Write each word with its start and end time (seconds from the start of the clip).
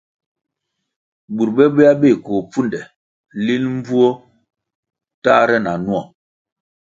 Burʼ 1.35 1.51
bobehya 1.55 1.93
beh 2.01 2.17
koh 2.25 2.43
pfunde 2.49 2.79
linʼ 3.45 3.65
mbvuo 3.77 4.09
tahre 5.23 5.57
na 5.65 5.73
nwo, 5.83 6.01